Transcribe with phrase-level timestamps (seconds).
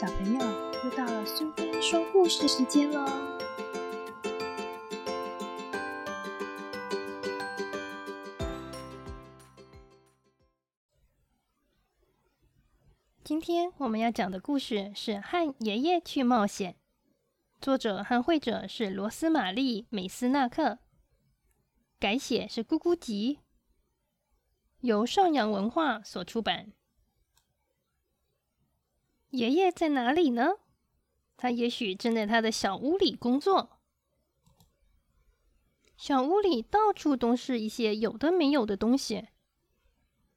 [0.00, 0.38] 小朋友，
[0.84, 3.04] 又到了苏菲说故事时间喽！
[13.24, 16.74] 今天我们要讲的故事是《和爷爷去冒险》，
[17.60, 20.78] 作者和绘者是罗斯玛丽·美斯纳克，
[21.98, 23.40] 改写是咕咕吉，
[24.78, 26.70] 由上扬文化所出版。
[29.30, 30.54] 爷爷在哪里呢？
[31.36, 33.78] 他也许正在他的小屋里工作。
[35.96, 39.28] 小屋里到处都是一些有的没有的东西，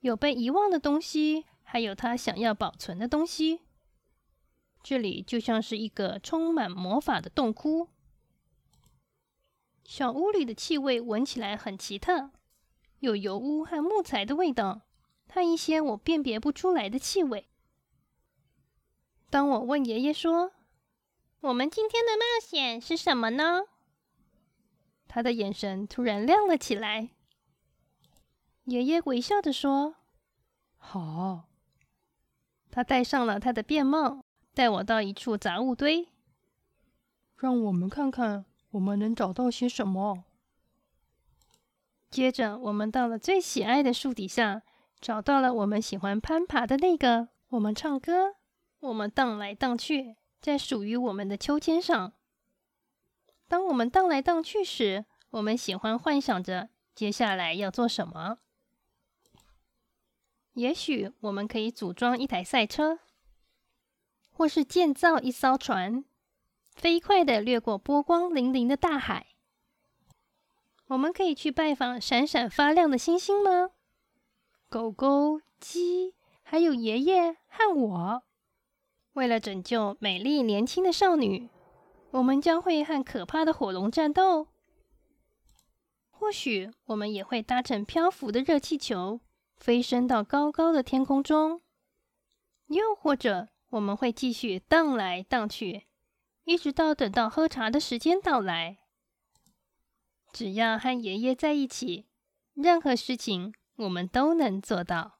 [0.00, 3.60] 有被遗忘的东西，还有他想要保存的东西。
[4.82, 7.88] 这里就像是一个充满魔法的洞窟。
[9.84, 12.30] 小屋里的气味闻起来很奇特，
[13.00, 14.82] 有油污和木材的味道，
[15.28, 17.46] 和一些我辨别不出来的气味。
[19.30, 20.50] 当我问爷爷说
[21.40, 23.62] ：“我们今天的冒险是什么呢？”
[25.06, 27.10] 他的眼神突然亮了起来。
[28.64, 29.94] 爷爷微笑着说
[30.76, 31.44] ：“好。”
[32.72, 36.08] 他戴上了他的便帽，带我到一处杂物堆，
[37.36, 40.24] 让我们看看我们能找到些什么。
[42.10, 44.62] 接着，我们到了最喜爱的树底下，
[45.00, 47.28] 找到了我们喜欢攀爬的那个。
[47.50, 48.34] 我们唱歌。
[48.80, 52.14] 我们荡来荡去，在属于我们的秋千上。
[53.46, 58.38] 当我们荡来荡去时，我们喜欢幻想着接下来要做什么。
[60.54, 63.00] 也许我们可以组装一台赛车，
[64.30, 66.04] 或是建造一艘船，
[66.74, 69.26] 飞快的掠过波光粼粼的大海。
[70.86, 73.70] 我们可以去拜访闪闪发亮的星星吗？
[74.68, 78.22] 狗狗、鸡，还有爷爷和我。
[79.20, 81.50] 为了拯救美丽年轻的少女，
[82.12, 84.46] 我们将会和可怕的火龙战斗。
[86.08, 89.20] 或许我们也会搭乘漂浮的热气球，
[89.58, 91.60] 飞升到高高的天空中。
[92.68, 95.84] 又或者，我们会继续荡来荡去，
[96.44, 98.78] 一直到等到喝茶的时间到来。
[100.32, 102.06] 只要和爷爷在一起，
[102.54, 105.19] 任何事情我们都能做到。